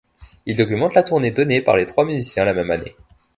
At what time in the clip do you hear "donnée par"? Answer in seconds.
1.29-1.77